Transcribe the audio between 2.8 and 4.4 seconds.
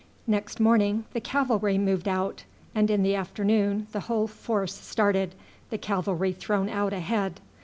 in the afternoon the whole